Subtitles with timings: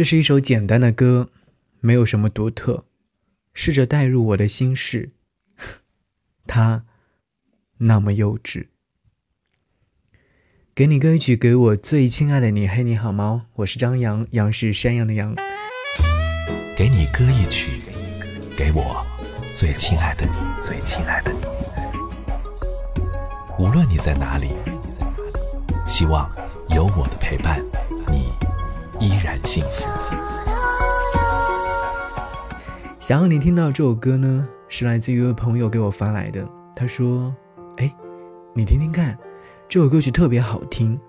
[0.00, 1.28] 这是一首简单的歌，
[1.80, 2.86] 没有什么独特。
[3.52, 5.10] 试着代入我的心事，
[6.48, 6.86] 它
[7.76, 8.68] 那么幼稚。
[10.74, 12.66] 给你歌曲，给我最亲爱的你。
[12.66, 13.48] 嘿，你好吗？
[13.56, 15.36] 我是张扬，杨是山羊的羊。
[16.74, 17.82] 给你歌一曲，
[18.56, 19.04] 给我
[19.54, 20.32] 最亲爱的你，
[20.66, 21.40] 最亲爱的你。
[23.58, 24.54] 无论你在哪里，
[25.86, 26.34] 希望
[26.70, 27.62] 有我的陪伴，
[29.00, 29.88] 依然幸福。
[33.00, 36.46] 想要你听到这首歌呢，是来自于一位朋友给我发来的。
[36.76, 37.34] 他说
[37.78, 37.90] ：“哎，
[38.54, 39.18] 你听听看，
[39.70, 41.00] 这首歌曲特别好听。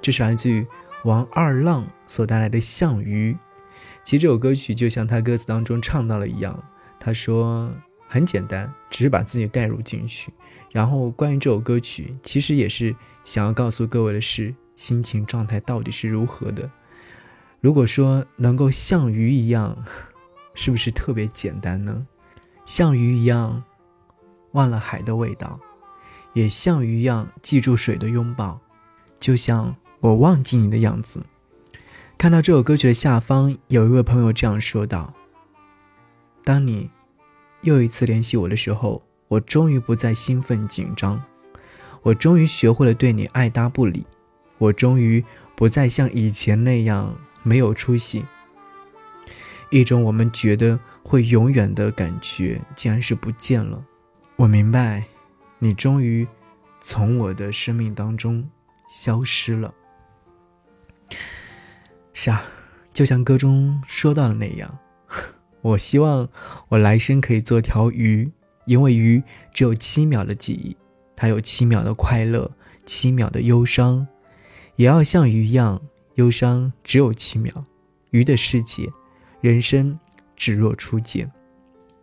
[0.00, 0.66] 这是来自于
[1.04, 3.32] 王二浪所带来的《项羽》。
[4.02, 6.60] 其实这首歌曲就像他歌词当中唱到了一样，
[6.98, 7.72] 他说
[8.08, 10.32] 很简单，只是把自己带入进去。
[10.72, 12.92] 然后关于这首歌曲，其实也是
[13.24, 16.68] 想要告诉各位的是，心情状态到底是如何的。
[17.62, 19.84] 如果说能够像鱼一样，
[20.52, 22.04] 是不是特别简单呢？
[22.66, 23.62] 像鱼一样
[24.50, 25.60] 忘了海的味道，
[26.32, 28.60] 也像鱼一样记住水的拥抱，
[29.20, 31.22] 就像我忘记你的样子。
[32.18, 35.14] 看到这首歌曲的下方，有一位朋友这样说道
[36.42, 36.90] ：“当你
[37.60, 41.22] 又一次联系我的时候，我终于不再兴奋紧张，
[42.02, 44.04] 我终于学会了对你爱答不理，
[44.58, 48.24] 我终于不再像以前那样没有出息。
[49.70, 53.82] 一种我们觉得会永远的感觉，竟然是不见了。
[54.36, 55.04] 我明白，
[55.58, 56.26] 你终于
[56.80, 58.48] 从我的生命当中
[58.90, 59.72] 消失了。”
[62.12, 62.44] 是啊，
[62.92, 64.78] 就像歌中说到的那样，
[65.62, 66.28] 我希望
[66.68, 68.30] 我来生可以做条鱼，
[68.66, 69.22] 因为鱼
[69.54, 70.76] 只有七秒的记忆，
[71.16, 72.50] 它有七秒的快乐，
[72.84, 74.06] 七秒的忧伤，
[74.76, 75.80] 也要像鱼一样，
[76.14, 77.64] 忧伤只有七秒。
[78.10, 78.90] 鱼的世界，
[79.40, 79.98] 人生
[80.36, 81.30] 只若初见。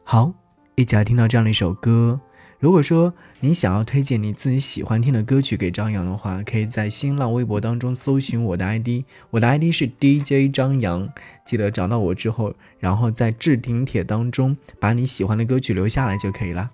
[0.03, 0.33] 好，
[0.75, 2.19] 一起来听到这样的一首歌。
[2.57, 11.07] 如果说你想要推荐你自己喜欢听的歌曲给张扬的话，可以在新浪微博当中搜寻我的 ID，我的 ID 是 DJ 张扬，
[11.45, 16.71] 记得找到我之后，然后在置顶帖当中把你喜欢的歌曲留下来就可以了。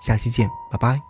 [0.00, 1.09] 下期见，拜拜。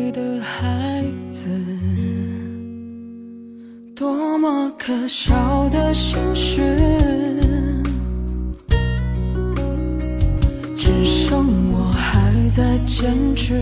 [4.91, 6.61] 可笑的心事，
[10.75, 13.61] 只剩我还在坚持。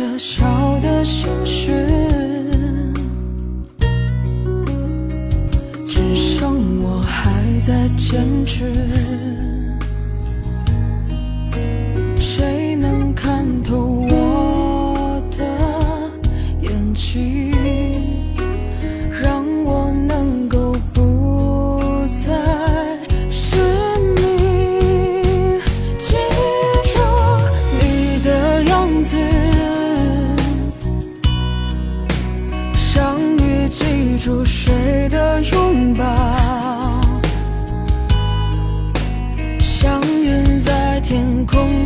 [0.00, 1.86] 可笑的心事
[5.86, 7.30] 只剩我还
[7.66, 9.49] 在坚持。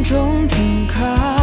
[0.05, 1.34] 中停靠，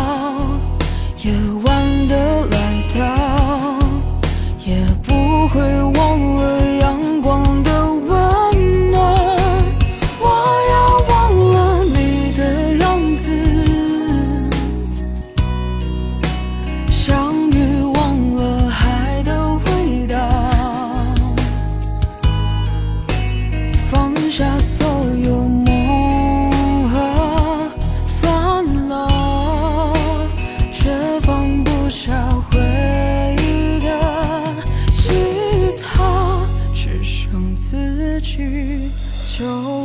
[39.38, 39.81] 就。